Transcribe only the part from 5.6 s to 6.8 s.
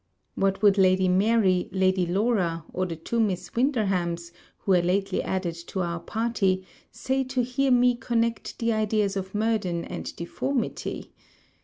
to our party,